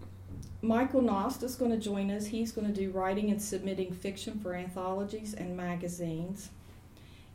Michael 0.61 1.01
Nost 1.01 1.43
is 1.43 1.55
going 1.55 1.71
to 1.71 1.77
join 1.77 2.09
us. 2.09 2.25
He's 2.25 2.51
going 2.51 2.67
to 2.67 2.73
do 2.73 2.89
writing 2.91 3.29
and 3.29 3.41
submitting 3.41 3.93
fiction 3.93 4.39
for 4.39 4.55
anthologies 4.55 5.33
and 5.33 5.55
magazines, 5.55 6.49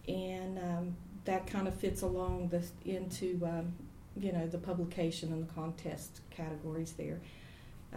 and 0.09 0.59
um, 0.59 0.97
that 1.27 1.47
kind 1.47 1.69
of 1.69 1.75
fits 1.75 2.03
along 2.03 2.49
the, 2.49 2.65
into 2.91 3.41
um, 3.45 3.73
you 4.17 4.33
know 4.33 4.47
the 4.47 4.59
publication 4.59 5.33
and 5.33 5.47
the 5.47 5.53
contest 5.53 6.21
categories 6.31 6.95
there. 6.97 7.21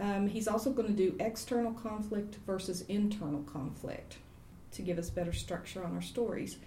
Um, 0.00 0.26
he's 0.26 0.48
also 0.48 0.70
going 0.70 0.88
to 0.88 0.94
do 0.94 1.16
external 1.20 1.72
conflict 1.72 2.38
versus 2.46 2.82
internal 2.82 3.42
conflict 3.42 4.18
to 4.72 4.82
give 4.82 4.98
us 4.98 5.10
better 5.10 5.32
structure 5.32 5.84
on 5.84 5.94
our 5.94 6.02
stories. 6.02 6.58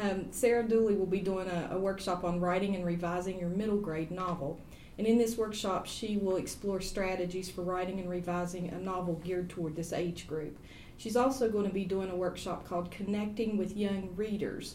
Um, 0.00 0.26
Sarah 0.30 0.66
Dooley 0.66 0.94
will 0.94 1.06
be 1.06 1.20
doing 1.20 1.48
a, 1.48 1.70
a 1.72 1.78
workshop 1.78 2.24
on 2.24 2.40
writing 2.40 2.74
and 2.74 2.84
revising 2.84 3.38
your 3.38 3.48
middle 3.48 3.78
grade 3.78 4.10
novel. 4.10 4.60
And 4.98 5.06
in 5.06 5.18
this 5.18 5.36
workshop, 5.36 5.86
she 5.86 6.16
will 6.16 6.36
explore 6.36 6.80
strategies 6.80 7.50
for 7.50 7.62
writing 7.62 8.00
and 8.00 8.10
revising 8.10 8.68
a 8.68 8.78
novel 8.78 9.14
geared 9.24 9.48
toward 9.48 9.74
this 9.74 9.92
age 9.92 10.26
group. 10.26 10.58
She's 10.98 11.16
also 11.16 11.48
going 11.48 11.66
to 11.66 11.72
be 11.72 11.84
doing 11.84 12.10
a 12.10 12.16
workshop 12.16 12.68
called 12.68 12.90
Connecting 12.90 13.56
with 13.56 13.76
Young 13.76 14.10
Readers. 14.14 14.74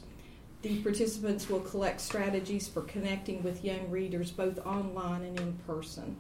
The 0.64 0.82
participants 0.82 1.48
will 1.48 1.60
collect 1.60 2.02
strategies 2.02 2.68
for 2.68 2.82
connecting 2.82 3.44
with 3.44 3.64
young 3.64 3.92
readers 3.92 4.32
both 4.32 4.66
online 4.66 5.22
and 5.22 5.40
in 5.40 5.54
person. 5.68 6.18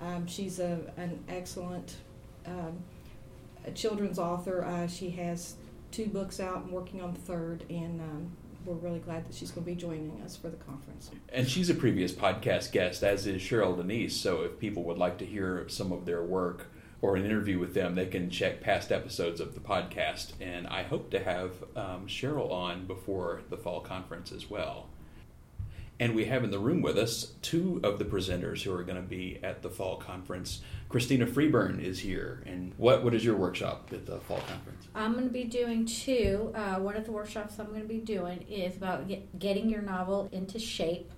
Um, 0.00 0.26
she's 0.26 0.58
a, 0.58 0.78
an 0.96 1.18
excellent 1.28 1.96
um, 2.46 2.78
children's 3.74 4.18
author. 4.18 4.64
Uh, 4.64 4.86
she 4.86 5.10
has 5.10 5.54
two 5.90 6.06
books 6.06 6.40
out 6.40 6.64
and 6.64 6.70
working 6.70 7.00
on 7.00 7.14
the 7.14 7.20
third, 7.20 7.64
and 7.70 8.00
um, 8.00 8.30
we're 8.64 8.74
really 8.74 8.98
glad 8.98 9.26
that 9.26 9.34
she's 9.34 9.50
going 9.50 9.64
to 9.64 9.70
be 9.70 9.76
joining 9.76 10.20
us 10.24 10.36
for 10.36 10.48
the 10.48 10.56
conference. 10.56 11.10
And 11.32 11.48
she's 11.48 11.70
a 11.70 11.74
previous 11.74 12.12
podcast 12.12 12.72
guest, 12.72 13.02
as 13.02 13.26
is 13.26 13.40
Cheryl 13.40 13.76
Denise. 13.76 14.16
So 14.16 14.42
if 14.42 14.58
people 14.58 14.82
would 14.84 14.98
like 14.98 15.18
to 15.18 15.26
hear 15.26 15.68
some 15.68 15.92
of 15.92 16.04
their 16.04 16.22
work 16.22 16.66
or 17.00 17.16
an 17.16 17.24
interview 17.24 17.58
with 17.58 17.74
them, 17.74 17.94
they 17.94 18.06
can 18.06 18.28
check 18.30 18.60
past 18.60 18.90
episodes 18.90 19.40
of 19.40 19.54
the 19.54 19.60
podcast. 19.60 20.32
And 20.40 20.66
I 20.66 20.82
hope 20.82 21.10
to 21.10 21.22
have 21.22 21.52
um, 21.76 22.06
Cheryl 22.06 22.50
on 22.50 22.86
before 22.86 23.42
the 23.48 23.56
fall 23.56 23.80
conference 23.80 24.32
as 24.32 24.50
well. 24.50 24.88
And 25.98 26.14
we 26.14 26.26
have 26.26 26.44
in 26.44 26.50
the 26.50 26.58
room 26.58 26.82
with 26.82 26.98
us 26.98 27.32
two 27.40 27.80
of 27.82 27.98
the 27.98 28.04
presenters 28.04 28.62
who 28.62 28.72
are 28.74 28.82
going 28.82 28.96
to 28.96 29.08
be 29.08 29.38
at 29.42 29.62
the 29.62 29.70
fall 29.70 29.96
conference. 29.96 30.60
Christina 30.90 31.26
Freeburn 31.26 31.82
is 31.82 31.98
here. 31.98 32.42
And 32.44 32.74
what, 32.76 33.02
what 33.02 33.14
is 33.14 33.24
your 33.24 33.36
workshop 33.36 33.88
at 33.92 34.04
the 34.04 34.20
fall 34.20 34.40
conference? 34.40 34.88
I'm 34.94 35.12
going 35.12 35.24
to 35.24 35.32
be 35.32 35.44
doing 35.44 35.86
two. 35.86 36.52
Uh, 36.54 36.76
one 36.76 36.96
of 36.96 37.06
the 37.06 37.12
workshops 37.12 37.58
I'm 37.58 37.68
going 37.68 37.80
to 37.80 37.88
be 37.88 37.98
doing 37.98 38.44
is 38.48 38.76
about 38.76 39.08
get, 39.08 39.38
getting 39.38 39.70
your 39.70 39.80
novel 39.80 40.28
into 40.32 40.58
shape. 40.58 41.10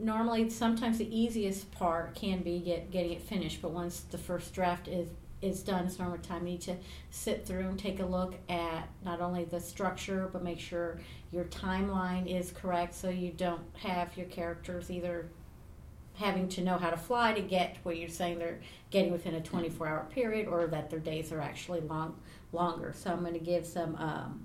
Normally, 0.00 0.50
sometimes 0.50 0.98
the 0.98 1.16
easiest 1.16 1.70
part 1.70 2.16
can 2.16 2.42
be 2.42 2.58
get, 2.58 2.90
getting 2.90 3.12
it 3.12 3.22
finished, 3.22 3.62
but 3.62 3.70
once 3.70 4.00
the 4.00 4.18
first 4.18 4.52
draft 4.52 4.88
is 4.88 5.08
is 5.42 5.62
done, 5.62 5.86
it's 5.86 5.98
normally 5.98 6.20
time 6.20 6.46
you 6.46 6.52
need 6.52 6.60
to 6.62 6.76
sit 7.10 7.44
through 7.44 7.68
and 7.68 7.78
take 7.78 8.00
a 8.00 8.06
look 8.06 8.34
at 8.48 8.88
not 9.04 9.20
only 9.20 9.44
the 9.44 9.60
structure, 9.60 10.30
but 10.32 10.42
make 10.42 10.60
sure 10.60 11.00
your 11.32 11.44
timeline 11.44 12.26
is 12.26 12.52
correct 12.52 12.94
so 12.94 13.10
you 13.10 13.32
don't 13.32 13.62
have 13.78 14.16
your 14.16 14.26
characters 14.26 14.90
either 14.90 15.26
having 16.14 16.48
to 16.48 16.62
know 16.62 16.76
how 16.76 16.90
to 16.90 16.96
fly 16.96 17.32
to 17.32 17.40
get 17.40 17.76
what 17.82 17.96
you're 17.96 18.08
saying 18.08 18.38
they're 18.38 18.60
getting 18.90 19.10
within 19.10 19.34
a 19.34 19.40
24 19.40 19.88
hour 19.88 20.06
period 20.10 20.46
or 20.46 20.66
that 20.66 20.90
their 20.90 21.00
days 21.00 21.32
are 21.32 21.40
actually 21.40 21.80
long 21.80 22.14
longer. 22.52 22.92
So 22.94 23.10
i'm 23.10 23.20
going 23.20 23.32
to 23.32 23.40
give 23.40 23.64
some 23.64 23.96
um, 23.96 24.44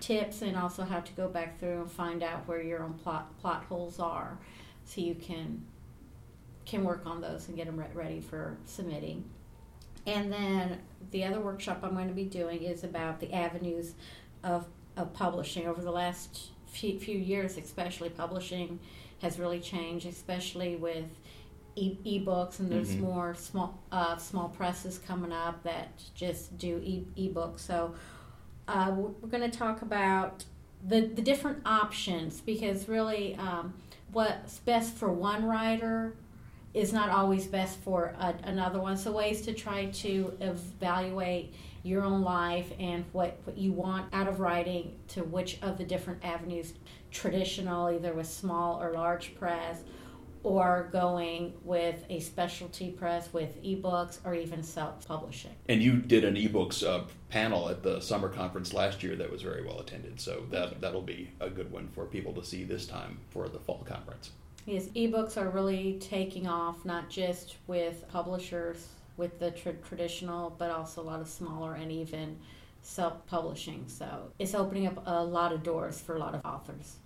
tips 0.00 0.42
and 0.42 0.56
also 0.56 0.84
how 0.84 1.00
to 1.00 1.12
go 1.12 1.28
back 1.28 1.58
through 1.58 1.82
and 1.82 1.90
find 1.90 2.22
out 2.22 2.46
where 2.46 2.62
your 2.62 2.82
own 2.82 2.94
plot 2.94 3.36
plot 3.40 3.64
holes 3.68 3.98
are 3.98 4.38
so 4.84 5.00
you 5.00 5.14
can 5.14 5.64
can 6.64 6.84
work 6.84 7.02
on 7.04 7.20
those 7.20 7.48
and 7.48 7.56
get 7.56 7.66
them 7.66 7.82
ready 7.94 8.20
for 8.20 8.56
submitting 8.64 9.24
and 10.08 10.32
then 10.32 10.78
the 11.10 11.24
other 11.24 11.40
workshop 11.40 11.78
i'm 11.82 11.94
going 11.94 12.08
to 12.08 12.14
be 12.14 12.24
doing 12.24 12.62
is 12.62 12.82
about 12.82 13.20
the 13.20 13.32
avenues 13.32 13.94
of 14.42 14.66
of 14.96 15.12
publishing 15.14 15.66
over 15.66 15.80
the 15.80 15.90
last 15.92 16.50
few, 16.66 16.98
few 16.98 17.18
years, 17.18 17.56
especially 17.56 18.10
publishing 18.10 18.78
has 19.22 19.38
really 19.38 19.60
changed, 19.60 20.06
especially 20.06 20.76
with 20.76 21.06
e- 21.76 22.18
books 22.18 22.58
and 22.58 22.70
there's 22.70 22.90
mm-hmm. 22.90 23.04
more 23.04 23.34
small 23.34 23.78
uh, 23.92 24.16
small 24.16 24.48
presses 24.48 24.98
coming 24.98 25.32
up 25.32 25.62
that 25.62 25.88
just 26.14 26.58
do 26.58 26.80
e- 26.84 27.06
ebooks. 27.16 27.60
So 27.60 27.94
uh, 28.66 28.92
we're 28.94 29.28
going 29.28 29.48
to 29.48 29.56
talk 29.56 29.82
about 29.82 30.44
the 30.86 31.02
the 31.02 31.22
different 31.22 31.60
options 31.64 32.40
because 32.40 32.88
really, 32.88 33.36
um, 33.36 33.74
what's 34.12 34.58
best 34.58 34.94
for 34.94 35.12
one 35.12 35.44
writer 35.44 36.14
is 36.78 36.92
not 36.92 37.10
always 37.10 37.46
best 37.46 37.78
for 37.80 38.14
a, 38.18 38.34
another 38.44 38.78
one. 38.80 38.96
So 38.96 39.10
ways 39.10 39.42
to 39.42 39.52
try 39.52 39.86
to 39.86 40.36
evaluate 40.40 41.54
your 41.82 42.02
own 42.02 42.22
life 42.22 42.70
and 42.78 43.04
what, 43.12 43.40
what 43.44 43.58
you 43.58 43.72
want 43.72 44.12
out 44.12 44.28
of 44.28 44.40
writing 44.40 44.96
to 45.08 45.24
which 45.24 45.58
of 45.62 45.76
the 45.76 45.84
different 45.84 46.24
avenues 46.24 46.74
traditional 47.10 47.90
either 47.90 48.12
with 48.12 48.28
small 48.28 48.80
or 48.80 48.92
large 48.92 49.34
press 49.34 49.82
or 50.44 50.88
going 50.92 51.52
with 51.64 52.04
a 52.08 52.20
specialty 52.20 52.90
press 52.90 53.32
with 53.32 53.60
ebooks 53.62 54.18
or 54.24 54.34
even 54.34 54.62
self-publishing. 54.62 55.50
And 55.68 55.82
you 55.82 55.96
did 55.96 56.24
an 56.24 56.36
ebooks 56.36 56.86
uh, 56.86 57.04
panel 57.28 57.68
at 57.68 57.82
the 57.82 58.00
summer 58.00 58.28
conference 58.28 58.72
last 58.72 59.02
year 59.02 59.16
that 59.16 59.32
was 59.32 59.42
very 59.42 59.64
well 59.64 59.80
attended. 59.80 60.20
So 60.20 60.44
that, 60.50 60.80
that'll 60.80 61.02
be 61.02 61.32
a 61.40 61.50
good 61.50 61.72
one 61.72 61.88
for 61.88 62.04
people 62.06 62.32
to 62.34 62.44
see 62.44 62.62
this 62.62 62.86
time 62.86 63.18
for 63.30 63.48
the 63.48 63.58
fall 63.58 63.84
conference 63.84 64.30
yes 64.68 64.86
ebooks 64.88 65.36
are 65.36 65.48
really 65.50 65.98
taking 66.00 66.46
off 66.46 66.84
not 66.84 67.08
just 67.10 67.56
with 67.66 68.06
publishers 68.08 68.88
with 69.18 69.38
the 69.38 69.50
tra- 69.50 69.74
traditional, 69.74 70.54
but 70.56 70.70
also 70.70 71.02
a 71.02 71.04
lot 71.04 71.20
of 71.20 71.28
smaller 71.28 71.74
and 71.74 71.92
even 71.92 72.38
self 72.80 73.26
publishing. 73.26 73.84
So 73.88 74.30
it's 74.38 74.54
opening 74.54 74.86
up 74.86 75.02
a 75.04 75.22
lot 75.22 75.52
of 75.52 75.62
doors 75.62 76.00
for 76.00 76.16
a 76.16 76.18
lot 76.18 76.34
of 76.34 76.40
authors. 76.46 76.96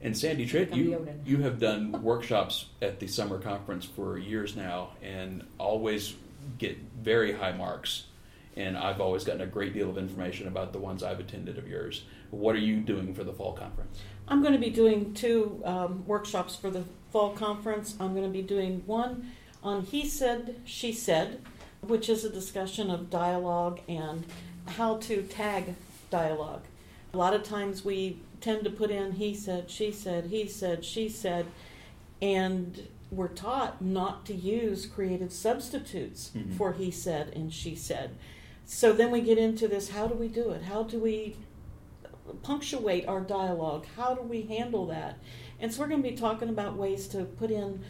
And 0.00 0.16
Sandy 0.16 0.46
Tritt, 0.46 0.74
you, 0.74 1.06
you 1.24 1.38
have 1.38 1.58
done 1.58 2.02
workshops 2.02 2.66
at 2.80 3.00
the 3.00 3.06
summer 3.06 3.38
conference 3.38 3.84
for 3.84 4.16
years 4.16 4.54
now 4.54 4.90
and 5.02 5.44
always 5.58 6.14
get 6.56 6.78
very 7.00 7.32
high 7.32 7.52
marks. 7.52 8.04
And 8.56 8.76
I've 8.76 9.00
always 9.00 9.24
gotten 9.24 9.42
a 9.42 9.46
great 9.46 9.74
deal 9.74 9.90
of 9.90 9.98
information 9.98 10.48
about 10.48 10.72
the 10.72 10.78
ones 10.78 11.02
I've 11.02 11.20
attended 11.20 11.58
of 11.58 11.68
yours. 11.68 12.04
What 12.30 12.54
are 12.54 12.60
you 12.60 12.76
doing 12.76 13.12
for 13.12 13.24
the 13.24 13.32
fall 13.32 13.52
conference? 13.52 14.00
I'm 14.28 14.40
going 14.40 14.52
to 14.52 14.58
be 14.58 14.70
doing 14.70 15.14
two 15.14 15.60
um, 15.64 16.04
workshops 16.06 16.54
for 16.54 16.70
the 16.70 16.84
fall 17.10 17.30
conference. 17.30 17.96
I'm 17.98 18.14
going 18.14 18.26
to 18.26 18.30
be 18.30 18.42
doing 18.42 18.82
one 18.86 19.32
on 19.62 19.82
He 19.82 20.06
Said, 20.06 20.60
She 20.64 20.92
Said, 20.92 21.40
which 21.80 22.08
is 22.08 22.24
a 22.24 22.30
discussion 22.30 22.90
of 22.90 23.10
dialogue 23.10 23.80
and 23.88 24.24
how 24.66 24.96
to 24.98 25.22
tag 25.22 25.74
dialogue. 26.10 26.62
A 27.12 27.16
lot 27.16 27.34
of 27.34 27.42
times 27.42 27.84
we 27.84 28.18
tend 28.40 28.64
to 28.64 28.70
put 28.70 28.90
in 28.90 29.12
he 29.12 29.34
said, 29.34 29.70
she 29.70 29.90
said, 29.90 30.26
he 30.26 30.46
said, 30.46 30.84
she 30.84 31.08
said, 31.08 31.46
and 32.20 32.86
we're 33.10 33.28
taught 33.28 33.80
not 33.80 34.26
to 34.26 34.34
use 34.34 34.86
creative 34.86 35.32
substitutes 35.32 36.30
mm-hmm. 36.36 36.52
for 36.52 36.72
he 36.74 36.90
said 36.90 37.32
and 37.34 37.52
she 37.52 37.74
said. 37.74 38.10
So 38.66 38.92
then 38.92 39.10
we 39.10 39.22
get 39.22 39.38
into 39.38 39.66
this 39.66 39.90
how 39.90 40.06
do 40.08 40.14
we 40.14 40.28
do 40.28 40.50
it? 40.50 40.62
How 40.62 40.82
do 40.82 40.98
we 40.98 41.36
punctuate 42.42 43.08
our 43.08 43.20
dialogue? 43.20 43.86
How 43.96 44.14
do 44.14 44.22
we 44.22 44.42
handle 44.42 44.86
that? 44.86 45.18
And 45.60 45.72
so 45.72 45.80
we're 45.80 45.88
going 45.88 46.02
to 46.02 46.10
be 46.10 46.16
talking 46.16 46.48
about 46.48 46.76
ways 46.76 47.08
to 47.08 47.24
put 47.24 47.50
in 47.50 47.82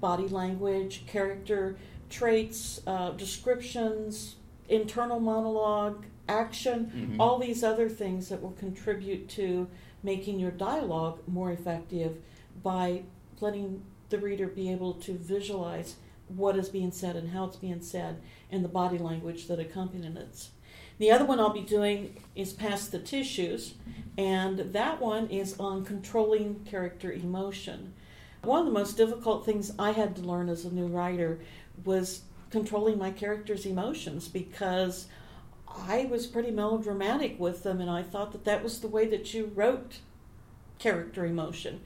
body 0.00 0.28
language, 0.28 1.04
character 1.06 1.76
traits, 2.10 2.80
uh, 2.86 3.10
descriptions, 3.10 4.36
internal 4.68 5.20
monologue, 5.20 6.04
action, 6.28 6.92
mm-hmm. 6.94 7.20
all 7.20 7.38
these 7.38 7.62
other 7.62 7.88
things 7.88 8.28
that 8.28 8.42
will 8.42 8.52
contribute 8.52 9.28
to 9.28 9.68
making 10.02 10.38
your 10.38 10.50
dialogue 10.50 11.20
more 11.26 11.52
effective 11.52 12.16
by 12.62 13.02
letting 13.40 13.82
the 14.10 14.18
reader 14.18 14.46
be 14.46 14.70
able 14.70 14.94
to 14.94 15.14
visualize 15.14 15.96
what 16.28 16.56
is 16.56 16.68
being 16.68 16.90
said 16.90 17.16
and 17.16 17.30
how 17.30 17.44
it's 17.44 17.56
being 17.56 17.82
said 17.82 18.20
and 18.50 18.64
the 18.64 18.68
body 18.68 18.98
language 18.98 19.48
that 19.48 19.58
accompanies 19.58 20.16
it. 20.16 20.48
The 20.98 21.10
other 21.10 21.24
one 21.24 21.40
I'll 21.40 21.50
be 21.50 21.62
doing 21.62 22.16
is 22.34 22.52
Pass 22.52 22.86
the 22.88 22.98
Tissues, 22.98 23.74
and 24.16 24.58
that 24.58 25.00
one 25.00 25.28
is 25.28 25.58
on 25.58 25.84
controlling 25.84 26.64
character 26.64 27.12
emotion. 27.12 27.94
One 28.42 28.60
of 28.60 28.66
the 28.66 28.72
most 28.72 28.96
difficult 28.96 29.46
things 29.46 29.72
I 29.78 29.92
had 29.92 30.16
to 30.16 30.22
learn 30.22 30.48
as 30.48 30.64
a 30.64 30.74
new 30.74 30.86
writer 30.86 31.40
was 31.84 32.22
controlling 32.50 32.98
my 32.98 33.10
character's 33.10 33.64
emotions 33.64 34.28
because 34.28 35.06
I 35.68 36.04
was 36.10 36.26
pretty 36.26 36.50
melodramatic 36.50 37.40
with 37.40 37.62
them, 37.62 37.80
and 37.80 37.90
I 37.90 38.02
thought 38.02 38.32
that 38.32 38.44
that 38.44 38.62
was 38.62 38.80
the 38.80 38.88
way 38.88 39.06
that 39.08 39.32
you 39.32 39.50
wrote 39.54 39.98
character 40.78 41.24
emotion. 41.24 41.80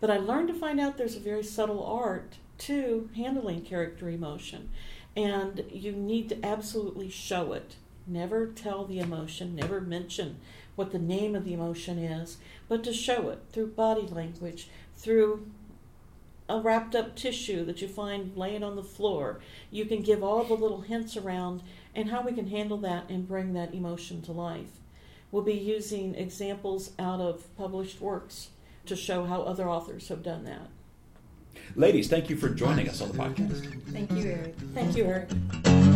But 0.00 0.10
I 0.10 0.16
learned 0.16 0.48
to 0.48 0.54
find 0.54 0.80
out 0.80 0.96
there's 0.96 1.16
a 1.16 1.20
very 1.20 1.44
subtle 1.44 1.84
art 1.84 2.36
to 2.58 3.08
handling 3.14 3.62
character 3.62 4.08
emotion, 4.08 4.70
and 5.16 5.64
you 5.70 5.92
need 5.92 6.28
to 6.30 6.44
absolutely 6.44 7.10
show 7.10 7.52
it. 7.52 7.76
Never 8.08 8.46
tell 8.46 8.86
the 8.86 9.00
emotion, 9.00 9.54
never 9.54 9.82
mention 9.82 10.40
what 10.76 10.92
the 10.92 10.98
name 10.98 11.34
of 11.34 11.44
the 11.44 11.52
emotion 11.52 11.98
is, 11.98 12.38
but 12.66 12.82
to 12.84 12.92
show 12.92 13.28
it 13.28 13.42
through 13.52 13.66
body 13.68 14.06
language, 14.06 14.70
through 14.96 15.46
a 16.48 16.58
wrapped 16.58 16.94
up 16.94 17.14
tissue 17.14 17.66
that 17.66 17.82
you 17.82 17.88
find 17.88 18.34
laying 18.34 18.62
on 18.62 18.76
the 18.76 18.82
floor. 18.82 19.40
You 19.70 19.84
can 19.84 20.02
give 20.02 20.24
all 20.24 20.44
the 20.44 20.54
little 20.54 20.80
hints 20.80 21.16
around 21.18 21.62
and 21.94 22.10
how 22.10 22.22
we 22.22 22.32
can 22.32 22.48
handle 22.48 22.78
that 22.78 23.10
and 23.10 23.28
bring 23.28 23.52
that 23.52 23.74
emotion 23.74 24.22
to 24.22 24.32
life. 24.32 24.80
We'll 25.30 25.42
be 25.42 25.52
using 25.52 26.14
examples 26.14 26.92
out 26.98 27.20
of 27.20 27.54
published 27.58 28.00
works 28.00 28.48
to 28.86 28.96
show 28.96 29.26
how 29.26 29.42
other 29.42 29.68
authors 29.68 30.08
have 30.08 30.22
done 30.22 30.44
that. 30.44 30.70
Ladies, 31.76 32.08
thank 32.08 32.30
you 32.30 32.36
for 32.36 32.48
joining 32.48 32.88
us 32.88 33.02
on 33.02 33.12
the 33.12 33.18
podcast. 33.18 33.82
Thank 33.92 34.10
you, 34.12 34.30
Eric. 34.30 34.54
Thank 34.72 34.96
you, 34.96 35.04
Eric. 35.04 35.87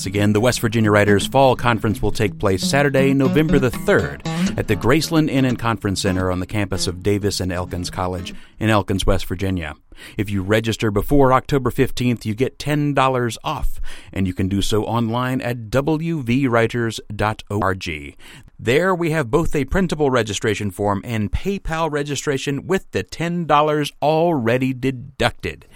Once 0.00 0.06
again, 0.06 0.32
the 0.32 0.40
West 0.40 0.60
Virginia 0.60 0.90
Writers 0.90 1.26
Fall 1.26 1.54
Conference 1.54 2.00
will 2.00 2.10
take 2.10 2.38
place 2.38 2.62
Saturday, 2.62 3.12
November 3.12 3.58
the 3.58 3.68
3rd 3.68 4.26
at 4.56 4.66
the 4.66 4.74
Graceland 4.74 5.28
Inn 5.28 5.44
and 5.44 5.58
Conference 5.58 6.00
Center 6.00 6.30
on 6.30 6.40
the 6.40 6.46
campus 6.46 6.86
of 6.86 7.02
Davis 7.02 7.38
and 7.38 7.52
Elkins 7.52 7.90
College 7.90 8.32
in 8.58 8.70
Elkins, 8.70 9.04
West 9.04 9.26
Virginia. 9.26 9.74
If 10.16 10.30
you 10.30 10.42
register 10.42 10.90
before 10.90 11.34
October 11.34 11.70
15th, 11.70 12.24
you 12.24 12.34
get 12.34 12.58
$10 12.58 13.36
off, 13.44 13.78
and 14.10 14.26
you 14.26 14.32
can 14.32 14.48
do 14.48 14.62
so 14.62 14.84
online 14.84 15.42
at 15.42 15.68
wvwriters.org. 15.68 18.16
There 18.58 18.94
we 18.94 19.10
have 19.10 19.30
both 19.30 19.54
a 19.54 19.66
printable 19.66 20.10
registration 20.10 20.70
form 20.70 21.02
and 21.04 21.30
PayPal 21.30 21.92
registration 21.92 22.66
with 22.66 22.90
the 22.92 23.04
$10 23.04 23.92
already 24.00 24.72
deducted. 24.72 25.66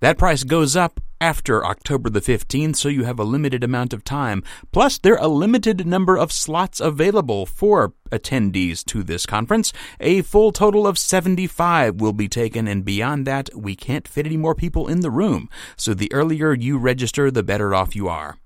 That 0.00 0.16
price 0.16 0.44
goes 0.44 0.74
up 0.74 1.02
after 1.20 1.64
October 1.64 2.10
the 2.10 2.20
15th, 2.20 2.76
so 2.76 2.88
you 2.88 3.04
have 3.04 3.18
a 3.18 3.24
limited 3.24 3.64
amount 3.64 3.92
of 3.92 4.04
time. 4.04 4.42
Plus, 4.72 4.98
there 4.98 5.14
are 5.14 5.24
a 5.24 5.28
limited 5.28 5.86
number 5.86 6.16
of 6.16 6.32
slots 6.32 6.80
available 6.80 7.46
for 7.46 7.92
attendees 8.10 8.84
to 8.86 9.02
this 9.02 9.26
conference. 9.26 9.72
A 10.00 10.22
full 10.22 10.52
total 10.52 10.86
of 10.86 10.98
75 10.98 12.00
will 12.00 12.12
be 12.12 12.28
taken, 12.28 12.68
and 12.68 12.84
beyond 12.84 13.26
that, 13.26 13.50
we 13.54 13.74
can't 13.74 14.08
fit 14.08 14.26
any 14.26 14.36
more 14.36 14.54
people 14.54 14.88
in 14.88 15.00
the 15.00 15.10
room. 15.10 15.48
So 15.76 15.94
the 15.94 16.12
earlier 16.12 16.52
you 16.52 16.78
register, 16.78 17.30
the 17.30 17.42
better 17.42 17.74
off 17.74 17.96
you 17.96 18.08
are. 18.08 18.38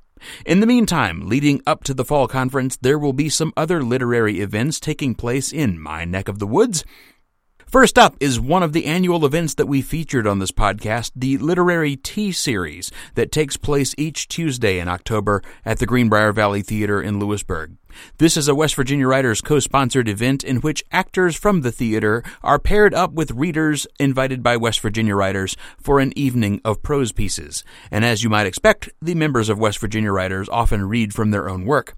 In 0.46 0.60
the 0.60 0.66
meantime, 0.66 1.28
leading 1.28 1.60
up 1.66 1.84
to 1.84 1.94
the 1.94 2.04
fall 2.04 2.28
conference, 2.28 2.76
there 2.76 2.98
will 2.98 3.12
be 3.12 3.28
some 3.28 3.52
other 3.56 3.82
literary 3.82 4.40
events 4.40 4.78
taking 4.78 5.14
place 5.14 5.52
in 5.52 5.80
my 5.80 6.04
neck 6.04 6.28
of 6.28 6.38
the 6.38 6.46
woods. 6.46 6.84
First 7.72 7.98
up 7.98 8.16
is 8.20 8.38
one 8.38 8.62
of 8.62 8.74
the 8.74 8.84
annual 8.84 9.24
events 9.24 9.54
that 9.54 9.64
we 9.64 9.80
featured 9.80 10.26
on 10.26 10.40
this 10.40 10.52
podcast, 10.52 11.10
the 11.16 11.38
Literary 11.38 11.96
Tea 11.96 12.30
Series, 12.30 12.92
that 13.14 13.32
takes 13.32 13.56
place 13.56 13.94
each 13.96 14.28
Tuesday 14.28 14.78
in 14.78 14.88
October 14.88 15.42
at 15.64 15.78
the 15.78 15.86
Greenbrier 15.86 16.34
Valley 16.34 16.60
Theater 16.60 17.00
in 17.00 17.18
Lewisburg. 17.18 17.78
This 18.18 18.36
is 18.36 18.46
a 18.46 18.54
West 18.54 18.74
Virginia 18.74 19.08
Writers 19.08 19.40
co-sponsored 19.40 20.06
event 20.06 20.44
in 20.44 20.58
which 20.58 20.84
actors 20.92 21.34
from 21.34 21.62
the 21.62 21.72
theater 21.72 22.22
are 22.42 22.58
paired 22.58 22.92
up 22.92 23.12
with 23.14 23.30
readers 23.30 23.86
invited 23.98 24.42
by 24.42 24.58
West 24.58 24.80
Virginia 24.80 25.16
Writers 25.16 25.56
for 25.78 25.98
an 25.98 26.12
evening 26.14 26.60
of 26.66 26.82
prose 26.82 27.10
pieces. 27.10 27.64
And 27.90 28.04
as 28.04 28.22
you 28.22 28.28
might 28.28 28.46
expect, 28.46 28.90
the 29.00 29.14
members 29.14 29.48
of 29.48 29.58
West 29.58 29.78
Virginia 29.78 30.12
Writers 30.12 30.50
often 30.50 30.90
read 30.90 31.14
from 31.14 31.30
their 31.30 31.48
own 31.48 31.64
work. 31.64 31.94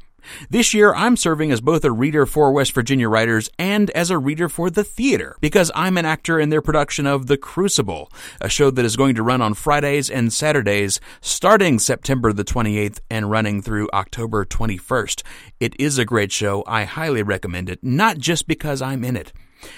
This 0.51 0.75
year, 0.75 0.95
I'm 0.95 1.17
serving 1.17 1.51
as 1.53 1.61
both 1.61 1.85
a 1.85 1.93
reader 1.93 2.27
for 2.27 2.53
West 2.53 2.73
Virginia 2.73 3.09
Writers 3.09 3.51
and 3.59 3.91
as 3.91 4.11
a 4.11 4.19
reader 4.19 4.49
for 4.49 4.71
the 4.71 4.85
theater 4.85 5.37
because 5.41 5.71
I'm 5.75 5.97
an 5.99 6.05
actor 6.05 6.39
in 6.39 6.51
their 6.51 6.63
production 6.63 7.07
of 7.07 7.27
The 7.27 7.37
Crucible, 7.37 8.11
a 8.41 8.49
show 8.49 8.71
that 8.71 8.85
is 8.85 8.97
going 8.97 9.15
to 9.17 9.23
run 9.23 9.43
on 9.43 9.55
Fridays 9.55 10.11
and 10.11 10.33
Saturdays 10.33 11.01
starting 11.21 11.79
September 11.79 12.33
the 12.33 12.45
28th 12.45 13.01
and 13.11 13.31
running 13.31 13.63
through 13.63 13.89
October 13.93 14.45
21st. 14.45 15.23
It 15.61 15.75
is 15.79 15.99
a 15.99 16.05
great 16.05 16.33
show. 16.33 16.65
I 16.67 16.85
highly 16.85 17.23
recommend 17.23 17.69
it, 17.69 17.83
not 17.83 18.19
just 18.19 18.47
because 18.47 18.83
I'm 18.83 19.05
in 19.05 19.17
it. 19.17 19.33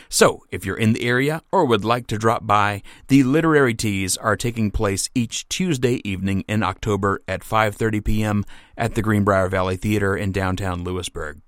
So, 0.08 0.44
if 0.50 0.64
you're 0.64 0.76
in 0.76 0.92
the 0.92 1.04
area 1.04 1.42
or 1.52 1.64
would 1.64 1.84
like 1.84 2.06
to 2.08 2.18
drop 2.18 2.46
by, 2.46 2.82
the 3.08 3.22
literary 3.22 3.74
teas 3.74 4.16
are 4.16 4.36
taking 4.36 4.70
place 4.70 5.08
each 5.14 5.48
Tuesday 5.48 6.00
evening 6.04 6.44
in 6.48 6.62
October 6.62 7.22
at 7.28 7.42
5:30 7.42 8.04
p.m. 8.04 8.44
at 8.76 8.94
the 8.94 9.02
Greenbrier 9.02 9.48
Valley 9.48 9.76
Theater 9.76 10.16
in 10.16 10.32
downtown 10.32 10.84
Lewisburg. 10.84 11.40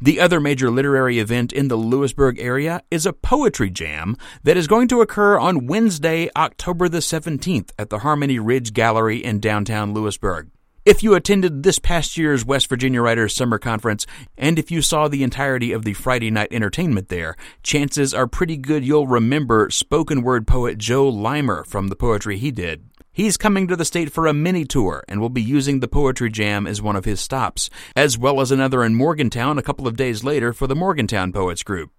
The 0.00 0.20
other 0.20 0.40
major 0.40 0.70
literary 0.70 1.18
event 1.18 1.52
in 1.52 1.68
the 1.68 1.76
Lewisburg 1.76 2.38
area 2.38 2.82
is 2.90 3.06
a 3.06 3.12
poetry 3.12 3.70
jam 3.70 4.16
that 4.42 4.56
is 4.56 4.66
going 4.66 4.88
to 4.88 5.00
occur 5.00 5.38
on 5.38 5.66
Wednesday, 5.66 6.30
October 6.36 6.88
the 6.88 6.98
17th 6.98 7.70
at 7.78 7.90
the 7.90 7.98
Harmony 8.00 8.38
Ridge 8.38 8.72
Gallery 8.72 9.22
in 9.22 9.40
downtown 9.40 9.92
Lewisburg. 9.92 10.50
If 10.86 11.02
you 11.02 11.16
attended 11.16 11.64
this 11.64 11.80
past 11.80 12.16
year's 12.16 12.44
West 12.44 12.68
Virginia 12.68 13.02
Writers 13.02 13.34
Summer 13.34 13.58
Conference, 13.58 14.06
and 14.38 14.56
if 14.56 14.70
you 14.70 14.80
saw 14.80 15.08
the 15.08 15.24
entirety 15.24 15.72
of 15.72 15.84
the 15.84 15.94
Friday 15.94 16.30
night 16.30 16.52
entertainment 16.52 17.08
there, 17.08 17.34
chances 17.64 18.14
are 18.14 18.28
pretty 18.28 18.56
good 18.56 18.86
you'll 18.86 19.08
remember 19.08 19.68
spoken 19.68 20.22
word 20.22 20.46
poet 20.46 20.78
Joe 20.78 21.10
Limer 21.10 21.66
from 21.66 21.88
the 21.88 21.96
poetry 21.96 22.38
he 22.38 22.52
did. 22.52 22.88
He's 23.10 23.36
coming 23.36 23.66
to 23.66 23.74
the 23.74 23.84
state 23.84 24.12
for 24.12 24.28
a 24.28 24.32
mini 24.32 24.64
tour 24.64 25.02
and 25.08 25.20
will 25.20 25.28
be 25.28 25.42
using 25.42 25.80
the 25.80 25.88
Poetry 25.88 26.30
Jam 26.30 26.68
as 26.68 26.80
one 26.80 26.94
of 26.94 27.04
his 27.04 27.18
stops, 27.18 27.68
as 27.96 28.16
well 28.16 28.40
as 28.40 28.52
another 28.52 28.84
in 28.84 28.94
Morgantown 28.94 29.58
a 29.58 29.62
couple 29.62 29.88
of 29.88 29.96
days 29.96 30.22
later 30.22 30.52
for 30.52 30.68
the 30.68 30.76
Morgantown 30.76 31.32
Poets 31.32 31.64
Group. 31.64 31.90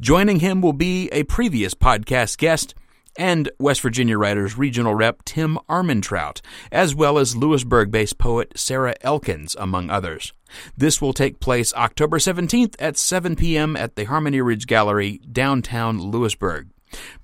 Joining 0.00 0.38
him 0.38 0.62
will 0.62 0.72
be 0.72 1.08
a 1.10 1.24
previous 1.24 1.74
podcast 1.74 2.38
guest, 2.38 2.76
and 3.18 3.50
West 3.58 3.82
Virginia 3.82 4.16
Writers 4.16 4.56
Regional 4.56 4.94
Rep 4.94 5.22
Tim 5.24 5.58
Armentrout, 5.68 6.40
as 6.72 6.94
well 6.94 7.18
as 7.18 7.36
Lewisburg 7.36 7.90
based 7.90 8.16
poet 8.16 8.52
Sarah 8.56 8.94
Elkins, 9.02 9.54
among 9.58 9.90
others. 9.90 10.32
This 10.76 11.02
will 11.02 11.12
take 11.12 11.40
place 11.40 11.74
October 11.74 12.18
17th 12.18 12.76
at 12.78 12.96
7 12.96 13.36
p.m. 13.36 13.76
at 13.76 13.96
the 13.96 14.04
Harmony 14.04 14.40
Ridge 14.40 14.66
Gallery, 14.66 15.20
downtown 15.30 16.00
Lewisburg. 16.00 16.68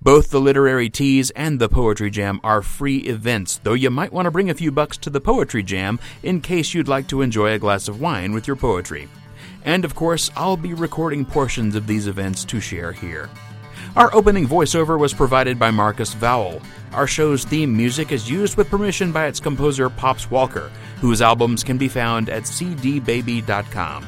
Both 0.02 0.30
the 0.30 0.40
Literary 0.40 0.90
Teas 0.90 1.30
and 1.30 1.58
the 1.58 1.70
Poetry 1.70 2.10
Jam 2.10 2.38
are 2.44 2.60
free 2.60 2.98
events, 2.98 3.60
though 3.62 3.72
you 3.72 3.90
might 3.90 4.12
want 4.12 4.26
to 4.26 4.30
bring 4.30 4.50
a 4.50 4.54
few 4.54 4.70
bucks 4.70 4.98
to 4.98 5.10
the 5.10 5.20
Poetry 5.20 5.62
Jam 5.62 5.98
in 6.22 6.42
case 6.42 6.74
you'd 6.74 6.88
like 6.88 7.08
to 7.08 7.22
enjoy 7.22 7.52
a 7.52 7.58
glass 7.58 7.88
of 7.88 8.00
wine 8.00 8.32
with 8.32 8.46
your 8.46 8.56
poetry. 8.56 9.08
And 9.64 9.84
of 9.84 9.94
course, 9.94 10.30
I'll 10.36 10.58
be 10.58 10.74
recording 10.74 11.24
portions 11.24 11.74
of 11.74 11.86
these 11.86 12.06
events 12.06 12.44
to 12.46 12.60
share 12.60 12.92
here. 12.92 13.30
Our 13.96 14.12
opening 14.12 14.48
voiceover 14.48 14.98
was 14.98 15.14
provided 15.14 15.56
by 15.56 15.70
Marcus 15.70 16.16
Vowell. 16.16 16.60
Our 16.92 17.06
show's 17.06 17.44
theme 17.44 17.76
music 17.76 18.10
is 18.10 18.28
used 18.28 18.56
with 18.56 18.68
permission 18.68 19.12
by 19.12 19.26
its 19.26 19.38
composer 19.38 19.88
Pops 19.88 20.28
Walker, 20.28 20.72
whose 21.00 21.22
albums 21.22 21.62
can 21.62 21.78
be 21.78 21.86
found 21.86 22.28
at 22.28 22.42
cdbaby.com. 22.42 24.06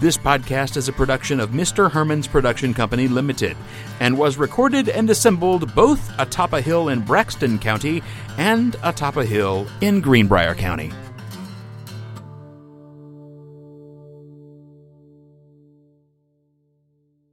This 0.00 0.18
podcast 0.18 0.76
is 0.76 0.88
a 0.88 0.92
production 0.92 1.38
of 1.38 1.50
Mr. 1.50 1.88
Herman's 1.88 2.26
Production 2.26 2.74
Company 2.74 3.06
Limited 3.06 3.56
and 4.00 4.18
was 4.18 4.38
recorded 4.38 4.88
and 4.88 5.08
assembled 5.08 5.72
both 5.72 6.12
atop 6.18 6.52
a 6.52 6.60
hill 6.60 6.88
in 6.88 7.00
Braxton 7.00 7.60
County 7.60 8.02
and 8.38 8.74
atop 8.82 9.16
a 9.16 9.24
hill 9.24 9.68
in 9.80 10.00
Greenbrier 10.00 10.56
County. 10.56 10.92